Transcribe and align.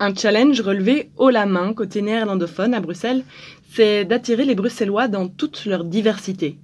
Un 0.00 0.14
challenge 0.14 0.60
relevé 0.60 1.10
haut 1.16 1.30
la 1.30 1.44
main 1.44 1.72
côté 1.72 2.02
néerlandophone 2.02 2.72
à 2.72 2.78
Bruxelles, 2.78 3.24
c'est 3.72 4.04
d'attirer 4.04 4.44
les 4.44 4.54
Bruxellois 4.54 5.08
dans 5.08 5.26
toute 5.26 5.66
leur 5.66 5.82
diversité. 5.82 6.56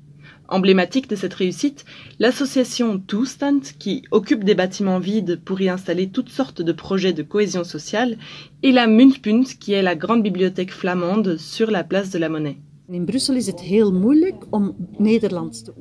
Emblématique 0.47 1.09
de 1.09 1.17
cette 1.17 1.35
réussite, 1.35 1.85
l'association 2.21 3.01
Toestand, 3.01 3.61
qui 3.81 4.05
occupe 4.13 4.45
des 4.45 4.55
bâtiments 4.55 5.01
vides 5.01 5.41
pour 5.45 5.61
y 5.61 5.69
installer 5.69 6.11
toutes 6.11 6.29
sortes 6.29 6.63
de 6.63 6.71
projets 6.71 7.13
de 7.13 7.25
cohésion 7.25 7.65
sociale, 7.65 8.19
et 8.63 8.71
la 8.71 8.87
Muntpunt, 8.87 9.43
qui 9.59 9.73
est 9.73 9.83
la 9.83 9.97
grande 9.97 10.23
bibliothèque 10.23 10.73
flamande 10.73 11.37
sur 11.37 11.73
la 11.73 11.83
place 11.83 12.11
de 12.11 12.21
la 12.21 12.29
Monnaie. 12.29 12.59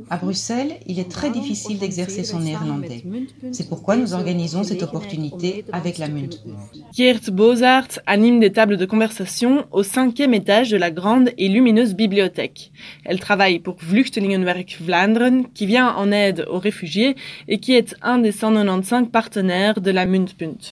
À 0.10 0.18
Bruxelles, 0.18 0.74
il 0.88 1.00
est 1.00 1.12
très 1.12 1.32
difficile 1.32 1.78
d'exercer 1.78 2.24
son 2.24 2.40
néerlandais. 2.40 3.04
C'est 3.52 3.68
pourquoi 3.68 3.98
nous 3.98 4.14
organisons 4.14 4.64
cette 4.64 4.84
opportunité 4.84 5.66
avec 5.74 5.98
la 5.98 6.08
Muntpunt. 6.08 6.56
Geert 6.94 7.30
Bozart 7.34 7.90
anime 8.06 8.40
des 8.40 8.54
tables 8.54 8.78
de 8.78 8.86
conversation 8.86 9.66
au 9.72 9.84
cinquième 9.84 10.34
étage 10.34 10.70
de 10.70 10.78
la 10.78 10.92
grande 10.92 11.32
et 11.38 11.50
lumineuse 11.50 11.94
bibliothèque. 11.94 12.72
Elle 13.04 13.20
travaille 13.20 13.60
pour 13.60 13.76
Vluchtelingenwerk 13.82 14.78
Vlaanderen, 14.80 15.48
qui 15.54 15.66
vient 15.66 15.94
en 15.96 16.10
aide 16.10 16.46
aux 16.50 16.60
réfugiés 16.60 17.18
et 17.50 17.60
qui 17.60 17.74
est 17.74 17.98
un 18.02 18.20
des 18.20 18.32
195 18.32 19.10
partenaires 19.12 19.82
de 19.82 19.92
la 19.92 20.06
Muntpunt. 20.06 20.72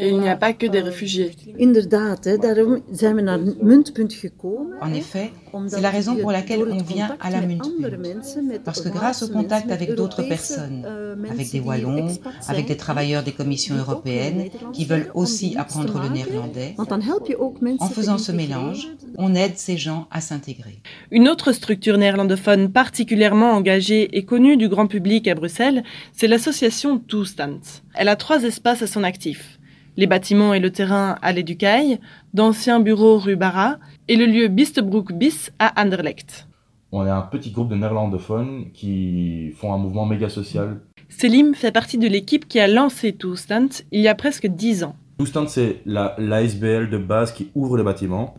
Et 0.00 0.08
il 0.08 0.18
n'y 0.18 0.28
a 0.28 0.36
pas 0.36 0.52
que 0.52 0.66
des 0.66 0.80
réfugiés. 0.80 1.30
En 4.80 4.92
effet, 4.92 5.32
c'est 5.68 5.80
la 5.80 5.90
raison 5.90 6.16
pour 6.16 6.32
laquelle 6.32 6.62
on 6.70 6.82
vient 6.82 7.16
à 7.20 7.30
la 7.30 7.40
Muntpunt. 7.40 7.70
Parce 8.64 8.80
que 8.80 8.88
grâce 8.88 9.22
au 9.22 9.28
contact 9.28 9.70
avec 9.70 9.94
d'autres 9.94 10.22
personnes, 10.22 10.84
avec 11.30 11.50
des 11.50 11.60
Wallons, 11.60 12.08
avec 12.48 12.66
des 12.66 12.76
travailleurs 12.76 13.22
des 13.22 13.32
commissions 13.32 13.76
européennes 13.76 14.48
qui 14.72 14.84
veulent 14.84 15.10
aussi 15.14 15.56
apprendre 15.56 16.00
le 16.02 16.08
néerlandais, 16.08 16.74
en 16.78 17.88
faisant 17.88 18.18
ce 18.18 18.32
mélange, 18.32 18.88
on 19.16 19.34
aide 19.34 19.56
ces 19.56 19.76
gens 19.76 20.06
à 20.10 20.20
s'intégrer. 20.20 20.80
Une 21.10 21.28
autre 21.28 21.52
structure 21.52 21.98
néerlandophone 21.98 22.68
particulièrement 23.20 23.52
engagée 23.54 24.16
et 24.16 24.24
connue 24.24 24.56
du 24.56 24.70
grand 24.70 24.86
public 24.86 25.28
à 25.28 25.34
Bruxelles, 25.34 25.84
c'est 26.12 26.26
l'association 26.26 26.98
Toestand. 26.98 27.60
Elle 27.94 28.08
a 28.08 28.16
trois 28.16 28.44
espaces 28.44 28.80
à 28.80 28.86
son 28.86 29.04
actif. 29.04 29.58
Les 29.98 30.06
bâtiments 30.06 30.54
et 30.54 30.58
le 30.58 30.70
terrain 30.70 31.18
à 31.20 31.32
l'Éducaille, 31.32 31.98
d'anciens 32.32 32.80
bureaux 32.80 33.18
rue 33.18 33.36
Barra 33.36 33.76
et 34.08 34.16
le 34.16 34.24
lieu 34.24 34.48
Bistebroek 34.48 35.12
bis 35.12 35.52
à 35.58 35.78
Anderlecht. 35.78 36.48
On 36.92 37.04
est 37.04 37.10
un 37.10 37.20
petit 37.20 37.50
groupe 37.50 37.68
de 37.68 37.76
néerlandophones 37.76 38.72
qui 38.72 39.52
font 39.58 39.74
un 39.74 39.78
mouvement 39.78 40.06
méga 40.06 40.30
social. 40.30 40.80
Selim 41.10 41.54
fait 41.54 41.72
partie 41.72 41.98
de 41.98 42.08
l'équipe 42.08 42.48
qui 42.48 42.58
a 42.58 42.68
lancé 42.68 43.12
Toestand 43.12 43.68
il 43.92 44.00
y 44.00 44.08
a 44.08 44.14
presque 44.14 44.46
dix 44.46 44.82
ans. 44.82 44.96
Toestand, 45.18 45.48
c'est 45.48 45.82
l'ASBL 45.84 46.88
de 46.88 46.96
base 46.96 47.34
qui 47.34 47.50
ouvre 47.54 47.76
les 47.76 47.84
bâtiments 47.84 48.34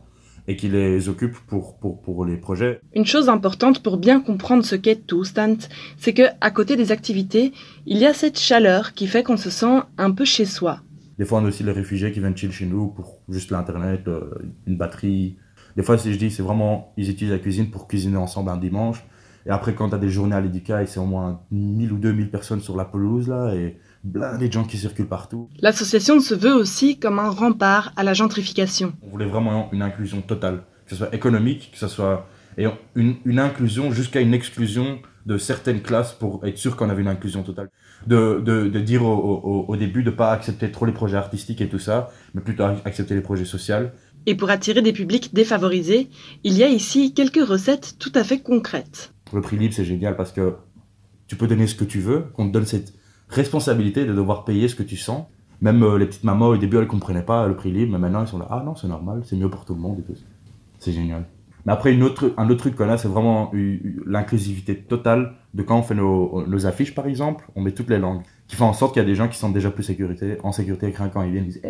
et 0.48 0.56
qui 0.56 0.70
les 0.70 1.10
occupe 1.10 1.38
pour, 1.48 1.78
pour, 1.78 2.02
pour 2.02 2.26
les 2.26 2.38
projets. 2.38 2.82
Une 2.94 3.06
chose 3.06 3.30
importante 3.30 3.82
pour 3.82 3.98
bien 3.98 4.22
comprendre 4.22 4.66
ce 4.66 4.76
qu'est 4.76 5.08
Toestand, 5.08 5.58
c'est 5.98 6.14
que 6.14 6.24
à 6.42 6.52
côté 6.52 6.76
des 6.76 6.92
activités, 6.92 7.54
il 7.86 7.98
y 7.98 8.06
a 8.06 8.14
cette 8.14 8.40
chaleur 8.40 8.94
qui 8.94 9.08
fait 9.08 9.24
qu'on 9.24 9.38
se 9.38 9.50
sent 9.50 9.80
un 9.98 10.12
peu 10.12 10.26
chez 10.26 10.46
soi. 10.46 10.82
Des 11.18 11.26
fois, 11.26 11.40
on 11.40 11.46
a 11.46 11.50
aussi 11.50 11.64
les 11.64 11.72
réfugiés 11.72 12.12
qui 12.12 12.20
viennent 12.20 12.36
chill 12.36 12.52
chez 12.52 12.66
nous 12.66 12.88
pour 12.88 13.20
juste 13.30 13.52
l'internet, 13.52 14.08
euh, 14.08 14.32
une 14.66 14.78
batterie. 14.78 15.38
Des 15.78 15.84
fois, 15.84 15.98
si 15.98 16.12
je 16.12 16.18
dis, 16.18 16.32
c'est 16.32 16.42
vraiment, 16.42 16.94
ils 16.98 17.10
utilisent 17.10 17.34
la 17.34 17.40
cuisine 17.40 17.70
pour 17.70 17.88
cuisiner 17.88 18.18
ensemble 18.18 18.50
un 18.50 18.58
dimanche. 18.58 19.04
Et 19.46 19.50
après, 19.50 19.74
quand 19.74 19.90
tu 19.90 19.96
as 19.96 19.98
des 19.98 20.10
journées 20.10 20.36
à 20.36 20.42
l'éducat, 20.42 20.86
c'est 20.86 21.00
au 21.00 21.06
moins 21.06 21.42
1000 21.52 21.92
ou 21.94 21.98
2000 21.98 22.30
personnes 22.30 22.62
sur 22.62 22.76
la 22.76 22.86
pelouse, 22.86 23.28
là, 23.28 23.54
et 23.56 23.78
blindé 24.04 24.48
de 24.48 24.54
gens 24.54 24.64
qui 24.64 24.78
circulent 24.78 25.08
partout. 25.08 25.50
L'association 25.60 26.20
se 26.20 26.34
veut 26.34 26.54
aussi 26.54 27.00
comme 27.00 27.20
un 27.20 27.30
rempart 27.30 27.94
à 27.96 28.04
la 28.04 28.14
gentrification. 28.14 28.94
On 29.02 29.10
voulait 29.10 29.26
vraiment 29.26 29.70
une 29.72 29.82
inclusion 29.82 30.22
totale, 30.22 30.64
que 30.86 30.92
ce 30.92 30.96
soit 30.98 31.14
économique, 31.14 31.72
que 31.74 31.80
ce 31.80 31.88
soit 31.88 32.28
et 32.58 32.66
une, 32.96 33.16
une 33.26 33.40
inclusion 33.40 33.92
jusqu'à 33.92 34.20
une 34.20 34.34
exclusion 34.34 35.00
de 35.26 35.38
certaines 35.38 35.82
classes 35.82 36.14
pour 36.14 36.46
être 36.46 36.58
sûr 36.58 36.76
qu'on 36.76 36.90
avait 36.90 37.02
une 37.02 37.08
inclusion 37.08 37.44
totale. 37.44 37.70
De, 38.08 38.42
de, 38.44 38.68
de 38.68 38.80
dire 38.80 39.06
au, 39.06 39.14
au, 39.14 39.66
au 39.68 39.76
début 39.76 40.04
de 40.04 40.10
pas 40.10 40.32
accepter 40.32 40.72
trop 40.72 40.86
les 40.86 40.92
projets 40.92 41.18
artistiques 41.18 41.62
et 41.62 41.70
tout 41.70 41.80
ça, 41.80 42.10
mais 42.34 42.42
plutôt 42.42 42.64
accepter 42.84 43.14
les 43.14 43.22
projets 43.22 43.46
sociaux. 43.46 43.90
Et 44.26 44.36
pour 44.36 44.50
attirer 44.50 44.82
des 44.82 44.94
publics 44.94 45.34
défavorisés, 45.34 46.10
il 46.44 46.54
y 46.54 46.64
a 46.64 46.68
ici 46.68 47.14
quelques 47.14 47.46
recettes 47.46 47.96
tout 48.00 48.12
à 48.16 48.24
fait 48.24 48.40
concrètes. 48.40 49.11
Le 49.34 49.42
prix 49.42 49.58
libre, 49.58 49.74
c'est 49.74 49.86
génial 49.86 50.16
parce 50.16 50.32
que 50.32 50.56
tu 51.28 51.36
peux 51.36 51.48
donner 51.48 51.68
ce 51.68 51.76
que 51.76 51.86
tu 51.86 52.00
veux, 52.00 52.26
qu'on 52.34 52.48
te 52.48 52.52
donne 52.52 52.66
cette 52.66 52.94
responsabilité 53.30 54.06
de 54.06 54.14
devoir 54.14 54.44
payer 54.44 54.68
ce 54.68 54.76
que 54.76 54.84
tu 54.84 54.98
sens. 54.98 55.26
Même 55.62 55.84
euh, 55.84 55.98
les 55.98 56.06
petites 56.06 56.24
mamans, 56.24 56.48
au 56.48 56.58
début, 56.58 56.78
elles 56.78 56.88
comprenaient 56.88 57.22
pas 57.22 57.48
le 57.48 57.56
prix 57.56 57.72
libre, 57.72 57.94
mais 57.94 58.00
maintenant, 58.00 58.22
elles 58.22 58.28
sont 58.28 58.40
là, 58.40 58.48
ah 58.50 58.64
non, 58.66 58.76
c'est 58.76 58.88
normal, 58.88 59.22
c'est 59.24 59.36
mieux 59.36 59.50
pour 59.50 59.64
tout 59.64 59.76
le 59.76 59.80
monde 59.80 60.00
et 60.00 60.02
tout. 60.02 60.20
C'est 60.80 60.92
génial. 60.92 61.26
Mais 61.66 61.74
après, 61.74 61.96
un 61.96 62.02
autre 62.02 62.56
truc 62.56 62.76
qu'on 62.76 62.90
a, 62.90 62.98
c'est 62.98 63.08
vraiment 63.08 63.52
l'inclusivité 64.06 64.76
totale 64.76 65.36
de 65.54 65.62
quand 65.62 65.78
on 65.78 65.84
fait 65.84 65.96
nos, 65.96 66.66
affiches, 66.66 66.96
par 66.96 67.06
exemple, 67.06 67.46
on 67.56 67.62
met 67.62 67.72
toutes 67.72 67.90
les 67.90 68.00
langues. 68.00 68.24
Qui 68.48 68.56
fait 68.56 68.64
en 68.64 68.74
sorte 68.74 68.94
qu'il 68.94 69.02
y 69.02 69.06
a 69.06 69.08
des 69.08 69.16
gens 69.16 69.28
qui 69.28 69.38
sont 69.38 69.52
déjà 69.52 69.70
plus 69.70 69.84
sécurité, 69.84 70.38
en 70.44 70.52
sécurité 70.52 70.92
quand 70.92 71.22
ils 71.22 71.32
viennent, 71.32 71.46
ils 71.46 71.54
disent 71.54 71.62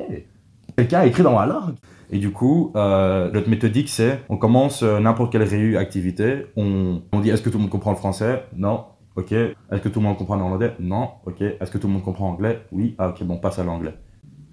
quelqu'un 0.76 1.00
a 1.00 1.06
écrit 1.06 1.24
dans 1.24 1.36
ma 1.36 1.46
langue 1.46 1.76
Et 2.12 2.18
du 2.18 2.32
coup, 2.32 2.72
euh, 2.76 3.32
notre 3.32 3.50
méthodique, 3.50 3.90
c'est 3.90 4.22
on 4.30 4.38
commence 4.38 4.84
euh, 4.84 5.00
n'importe 5.00 5.32
quelle 5.32 5.44
réu 5.44 5.78
activité, 5.78 6.48
on, 6.56 7.02
on 7.12 7.20
dit 7.20 7.30
Est-ce 7.30 7.42
que 7.42 7.50
tout 7.50 7.58
le 7.58 7.64
monde 7.64 7.72
comprend 7.72 7.92
le 7.92 7.98
français? 7.98 8.44
Non. 8.56 8.86
Ok. 9.16 9.32
Est-ce 9.34 9.82
que 9.82 9.90
tout 9.90 10.00
le 10.00 10.06
monde 10.06 10.18
comprend 10.18 10.36
l'anglais 10.36 10.74
Non. 10.80 11.10
Ok. 11.26 11.42
Est-ce 11.42 11.72
que 11.72 11.78
tout 11.78 11.88
le 11.88 11.94
monde 11.94 12.04
comprend 12.04 12.30
l'anglais 12.30 12.62
Oui. 12.72 12.96
Ah, 12.98 13.10
ok, 13.10 13.24
bon, 13.24 13.36
on 13.36 13.38
passe 13.38 13.60
à 13.60 13.64
l'anglais. 13.64 13.94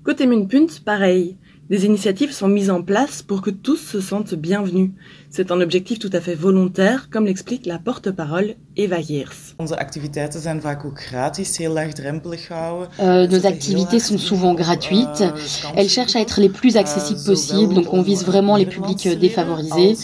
Côté 0.02 0.26
Munpunt, 0.26 0.66
pareil. 0.84 1.36
Des 1.68 1.84
initiatives 1.84 2.32
sont 2.32 2.48
mises 2.48 2.70
en 2.70 2.82
place 2.82 3.22
pour 3.22 3.42
que 3.42 3.50
tous 3.50 3.76
se 3.76 4.00
sentent 4.00 4.34
bienvenus. 4.34 4.92
C'est 5.28 5.52
un 5.52 5.60
objectif 5.60 5.98
tout 5.98 6.08
à 6.14 6.20
fait 6.20 6.34
volontaire, 6.34 7.10
comme 7.10 7.26
l'explique 7.26 7.66
la 7.66 7.78
porte-parole 7.78 8.54
Eva 8.78 9.02
Geers. 9.02 9.54
Onze 9.56 9.78
activiteiten 9.78 10.40
zijn 10.40 10.60
vaak 10.60 10.84
ook 10.84 11.02
gratis, 11.02 11.56
heel 11.56 11.72
laagdrempelig 11.72 12.46
gehouden. 12.46 12.88
Euh, 13.00 13.28
nos 13.30 13.44
activités 13.44 14.04
sont 14.04 14.20
souvent 14.20 14.54
gratuites. 14.56 15.22
Elles 15.74 15.90
cherchent 15.90 16.16
à 16.16 16.20
être 16.20 16.40
les 16.40 16.48
plus 16.48 16.76
accessibles 16.76 17.22
possibles, 17.24 17.74
donc 17.74 17.92
on 17.92 18.02
vise 18.02 18.24
vraiment 18.24 18.56
les 18.56 18.66
publics 18.66 19.18
défavorisés. 19.18 19.96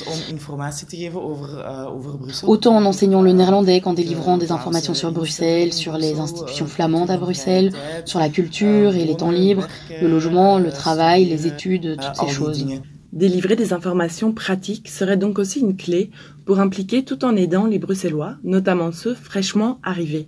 Autant 2.42 2.76
en 2.76 2.84
enseignant 2.84 3.22
le 3.22 3.32
néerlandais 3.32 3.80
qu'en 3.80 3.94
délivrant 3.94 4.38
des 4.38 4.50
informations 4.50 4.94
sur 4.94 5.12
Bruxelles, 5.12 5.72
sur 5.72 5.96
les 5.96 6.18
institutions 6.18 6.66
flamandes 6.66 7.10
à 7.10 7.16
Bruxelles, 7.16 7.70
sur 8.04 8.18
la 8.18 8.28
culture 8.28 8.96
et 8.96 9.04
les 9.04 9.16
temps 9.16 9.30
libres, 9.30 9.68
le 10.02 10.08
logement, 10.08 10.58
le 10.58 10.72
travail, 10.72 11.26
les 11.26 11.46
études, 11.46 11.96
toutes 12.00 12.26
ces 12.26 12.34
choses. 12.34 12.66
Délivrer 13.14 13.54
des 13.54 13.72
informations 13.72 14.32
pratiques 14.32 14.88
serait 14.88 15.16
donc 15.16 15.38
aussi 15.38 15.60
une 15.60 15.76
clé 15.76 16.10
pour 16.44 16.58
impliquer 16.58 17.04
tout 17.04 17.24
en 17.24 17.36
aidant 17.36 17.64
les 17.64 17.78
Bruxellois, 17.78 18.38
notamment 18.42 18.90
ceux 18.90 19.14
fraîchement 19.14 19.78
arrivés. 19.84 20.26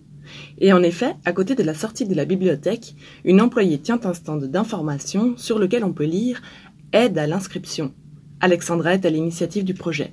Et 0.58 0.72
en 0.72 0.80
effet, 0.84 1.16
à 1.24 1.32
côté 1.32 1.56
de 1.56 1.64
la 1.64 1.74
sortie 1.74 2.06
de 2.06 2.14
la 2.14 2.24
bibliothèque, 2.24 2.94
une 3.24 3.40
employée 3.40 3.80
tient 3.80 3.98
un 4.04 4.14
stand 4.14 4.44
d'information 4.44 5.34
sur 5.36 5.58
lequel 5.58 5.82
on 5.82 5.92
peut 5.92 6.04
lire 6.04 6.40
Aide 6.92 7.18
à 7.18 7.26
l'inscription. 7.26 7.92
Alexandra 8.40 8.94
est 8.94 9.04
à 9.04 9.10
l'initiative 9.10 9.64
du 9.64 9.74
projet. 9.74 10.12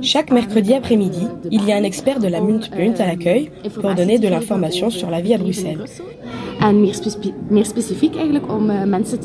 Chaque 0.00 0.30
mercredi 0.30 0.74
après-midi, 0.74 1.26
il 1.50 1.64
y 1.64 1.72
a 1.72 1.76
un 1.76 1.82
expert 1.82 2.20
de 2.20 2.28
la 2.28 2.40
Muntpunt 2.40 2.94
à 3.00 3.06
l'accueil 3.06 3.50
pour 3.74 3.94
donner 3.96 4.20
de 4.20 4.28
l'information 4.28 4.90
sur 4.90 5.10
la 5.10 5.20
vie 5.20 5.34
à 5.34 5.38
Bruxelles. 5.38 5.84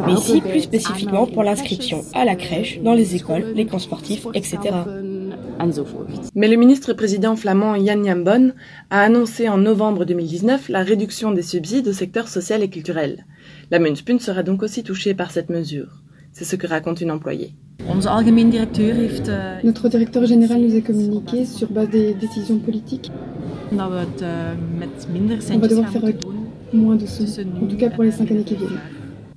Mais 0.05 0.13
ici, 0.13 0.41
plus 0.41 0.61
spécifiquement 0.61 1.27
pour 1.27 1.43
l'inscription 1.43 2.03
à 2.13 2.25
la 2.25 2.35
crèche, 2.35 2.79
dans 2.81 2.93
les 2.93 3.15
écoles, 3.15 3.53
les 3.55 3.65
camps 3.65 3.79
sportifs, 3.79 4.27
etc. 4.33 4.57
Mais 6.35 6.47
le 6.47 6.55
ministre-président 6.55 7.35
flamand 7.35 7.75
Jan 7.75 8.03
Jambon 8.03 8.53
a 8.89 9.01
annoncé 9.01 9.49
en 9.49 9.57
novembre 9.57 10.05
2019 10.05 10.69
la 10.69 10.83
réduction 10.83 11.31
des 11.31 11.41
subsides 11.41 11.87
au 11.87 11.93
secteur 11.93 12.27
social 12.27 12.61
et 12.63 12.69
culturel. 12.69 13.25
La 13.71 13.79
Muntpunt 13.79 14.19
sera 14.19 14.43
donc 14.43 14.63
aussi 14.63 14.83
touchée 14.83 15.13
par 15.13 15.31
cette 15.31 15.49
mesure. 15.49 16.03
C'est 16.31 16.45
ce 16.45 16.55
que 16.55 16.67
raconte 16.67 17.01
une 17.01 17.11
employée. 17.11 17.55
Notre 19.63 19.89
directeur 19.89 20.25
général 20.25 20.61
nous 20.61 20.75
a 20.75 20.81
communiqué 20.81 21.45
sur 21.45 21.71
base 21.71 21.89
des 21.89 22.13
décisions 22.13 22.59
politiques. 22.59 23.11
On 23.71 23.75
va 23.77 24.05
devoir 25.67 25.89
faire 25.89 26.03
moins 26.73 26.95
de 26.95 27.05
sous, 27.05 27.39
en 27.39 27.67
tout 27.67 27.77
cas 27.77 27.89
pour 27.89 28.03
les 28.03 28.11
cinq 28.11 28.31
années 28.31 28.43
qui 28.43 28.55
viennent. 28.55 28.79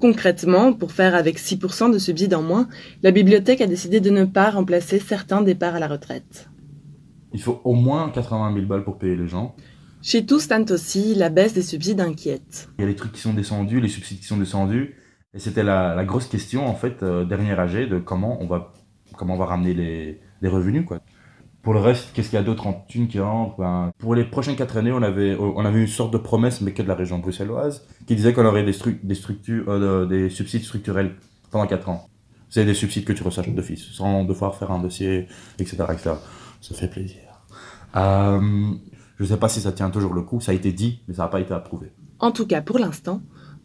Concrètement, 0.01 0.73
pour 0.73 0.93
faire 0.93 1.15
avec 1.15 1.39
6% 1.39 1.93
de 1.93 1.99
subsides 1.99 2.35
en 2.35 2.43
moins, 2.43 2.69
la 3.03 3.11
bibliothèque 3.11 3.61
a 3.61 3.67
décidé 3.67 4.01
de 4.01 4.09
ne 4.09 4.25
pas 4.25 4.51
remplacer 4.51 4.99
certains 4.99 5.43
départs 5.43 5.75
à 5.75 5.79
la 5.79 5.89
retraite. 5.89 6.49
Il 7.35 7.43
faut 7.43 7.61
au 7.65 7.75
moins 7.75 8.11
80 8.11 8.55
000 8.55 8.67
balles 8.67 8.85
pour 8.85 8.99
payer 8.99 9.15
les 9.15 9.29
gens. 9.29 9.55
Chez 10.03 10.25
Toustant 10.25 10.65
aussi, 10.71 11.15
la 11.15 11.29
baisse 11.29 11.53
des 11.53 11.63
subsides 11.63 12.01
inquiète. 12.01 12.71
Il 12.79 12.83
y 12.83 12.85
a 12.85 12.89
les 12.89 12.97
trucs 12.97 13.13
qui 13.13 13.21
sont 13.21 13.35
descendus, 13.35 13.81
les 13.81 13.89
subsides 13.89 14.21
qui 14.21 14.25
sont 14.25 14.39
descendus, 14.39 14.95
Et 15.35 15.39
c'était 15.39 15.63
la, 15.63 16.03
grosse 16.05 16.27
question, 16.27 16.67
en 16.67 16.75
fait, 16.75 17.03
euh, 17.03 17.27
dernière 17.27 17.61
AG, 17.61 17.87
de 17.87 17.99
comment 17.99 18.39
on 18.41 18.47
va, 18.47 18.73
comment 19.19 19.35
on 19.35 19.39
va 19.39 19.45
ramener 19.45 19.75
les, 19.75 20.21
les 20.41 20.49
revenus, 20.49 20.87
quoi. 20.87 21.00
Pour 21.63 21.75
le 21.75 21.81
reste, 21.81 22.11
qu'est-ce 22.15 22.31
qu'il 22.31 22.39
y 22.39 22.41
a 22.41 22.45
d'autre 22.45 22.67
en 22.67 22.85
thune 22.89 23.07
qui 23.07 23.21
rentre? 23.21 23.57
Ben, 23.59 23.93
Pour 23.99 24.15
les 24.15 24.25
prochaines 24.25 24.57
quatre 24.57 24.79
années, 24.79 24.93
on 24.93 25.03
avait, 25.03 25.37
on 25.37 25.65
avait 25.65 25.81
une 25.81 25.87
sorte 25.87 26.13
de 26.13 26.19
promesse, 26.19 26.63
mais 26.63 26.73
que 26.73 26.83
de 26.83 26.89
la 26.89 26.95
région 26.95 27.19
bruxelloise, 27.19 27.87
qui 28.07 28.17
disait 28.17 28.33
qu'on 28.33 28.47
aurait 28.47 28.65
des, 28.65 28.75
des, 29.03 29.15
structures, 29.15 29.65
euh, 29.69 30.07
des 30.07 30.31
subsides 30.31 30.63
structurels 30.63 31.17
pendant 31.51 31.67
quatre 31.67 31.91
ans. 31.91 32.09
C'est 32.49 32.65
des 32.65 32.75
subsides 32.75 33.05
que 33.05 33.13
tu 33.13 33.23
reçois 33.23 33.45
d'office, 33.45 33.85
sans 33.93 34.25
devoir 34.25 34.57
faire 34.57 34.71
un 34.71 34.81
dossier, 34.81 35.29
etc. 35.59 35.85
etc. 35.93 36.11
Ça 36.63 36.75
fait 36.75 36.89
plaisir. 36.89 37.21
Euh, 37.97 38.41
je 39.19 39.25
ne 39.25 39.29
sais 39.29 39.37
pas 39.37 39.49
si 39.51 39.61
ça 39.61 39.73
tient 39.73 39.91
toujours 39.91 40.15
le 40.15 40.23
coup, 40.23 40.41
ça 40.41 40.53
a 40.53 40.55
été 40.55 40.73
dit, 40.73 41.03
mais 41.07 41.15
ça 41.15 41.23
n'a 41.25 41.29
pas 41.29 41.41
été 41.41 41.53
approuvé. 41.53 41.93
En 42.19 42.33
tout 42.33 42.47
cas, 42.47 42.63
pour 42.63 42.79
l'instant, 42.79 43.21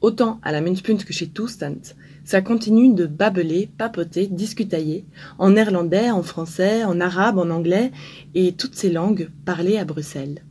autant 0.06 0.40
à 0.44 0.52
la 0.52 0.62
Muntpunt 0.62 0.98
que 0.98 1.14
chez 1.14 1.28
Toestand, 1.28 1.82
ça 2.26 2.42
continue 2.44 2.94
de 2.94 3.08
babeler, 3.08 3.68
papoter, 3.76 4.28
discutailler, 4.28 5.04
en 5.40 5.50
néerlandais, 5.50 6.12
en 6.12 6.22
français, 6.22 6.84
en 6.84 7.02
arabe, 7.02 7.40
en 7.40 7.50
anglais, 7.50 7.92
et 8.36 8.52
toutes 8.54 8.76
ces 8.76 8.92
langues 8.92 9.30
parlées 9.46 9.80
à 9.80 9.86
Bruxelles. 9.86 10.44